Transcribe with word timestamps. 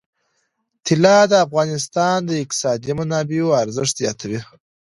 طلا 0.85 1.17
د 1.31 1.33
افغانستان 1.45 2.17
د 2.25 2.31
اقتصادي 2.43 2.91
منابعو 2.99 3.57
ارزښت 3.63 3.93
زیاتوي. 4.01 4.39